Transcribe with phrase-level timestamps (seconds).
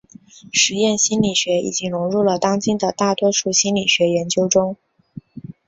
[0.51, 4.75] 实验心理学已经融入了当今的大多数心理学研究中。